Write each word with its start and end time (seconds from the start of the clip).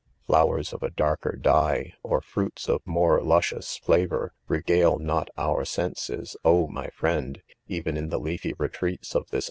Flowers 0.25 0.73
of 0.73 0.81
a 0.81 0.89
darker 0.89 1.33
dye, 1.39 1.93
or 2.01 2.21
fruits' 2.21 2.67
of 2.67 2.81
more 2.87 3.19
luscio.ujs 3.21 3.79
flavor, 3.81 4.33
regale 4.47 4.97
mot 4.97 5.29
our 5.37 5.63
senses, 5.63 6.35
oh, 6.43 6.67
my 6.67 6.87
friend, 6.89 7.43
even 7.67 7.95
in 7.95 8.09
the 8.09 8.17
leafy 8.19 8.53
retreats 8.57 9.13
of 9.13 9.29
this 9.29 9.39